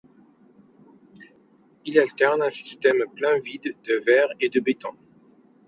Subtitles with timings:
[1.85, 4.89] Il alterne un système plein-vide de verre et de béton.